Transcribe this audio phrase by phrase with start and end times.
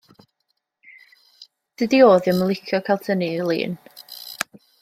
[1.81, 3.81] Dydi o ddim yn licio cael tynnu 'i lun.